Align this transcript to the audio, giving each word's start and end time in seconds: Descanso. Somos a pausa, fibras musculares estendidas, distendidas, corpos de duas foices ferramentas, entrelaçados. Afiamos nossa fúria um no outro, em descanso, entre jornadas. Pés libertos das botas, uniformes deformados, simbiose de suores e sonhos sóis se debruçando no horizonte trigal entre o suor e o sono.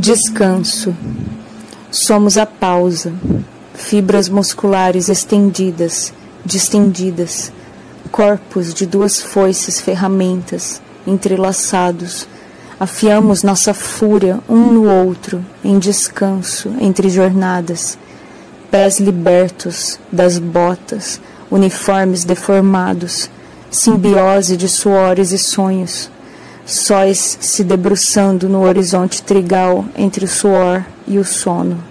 Descanso. 0.00 0.96
Somos 1.90 2.38
a 2.38 2.46
pausa, 2.46 3.12
fibras 3.74 4.30
musculares 4.30 5.10
estendidas, 5.10 6.10
distendidas, 6.42 7.52
corpos 8.10 8.72
de 8.72 8.86
duas 8.86 9.20
foices 9.20 9.78
ferramentas, 9.78 10.80
entrelaçados. 11.06 12.26
Afiamos 12.80 13.42
nossa 13.42 13.74
fúria 13.74 14.40
um 14.48 14.72
no 14.72 14.90
outro, 14.90 15.44
em 15.62 15.78
descanso, 15.78 16.72
entre 16.80 17.10
jornadas. 17.10 17.98
Pés 18.70 19.00
libertos 19.00 20.00
das 20.10 20.38
botas, 20.38 21.20
uniformes 21.50 22.24
deformados, 22.24 23.28
simbiose 23.70 24.56
de 24.56 24.66
suores 24.66 25.30
e 25.30 25.36
sonhos 25.36 26.10
sóis 26.64 27.38
se 27.40 27.64
debruçando 27.64 28.48
no 28.48 28.62
horizonte 28.62 29.22
trigal 29.22 29.84
entre 29.96 30.24
o 30.24 30.28
suor 30.28 30.84
e 31.06 31.18
o 31.18 31.24
sono. 31.24 31.82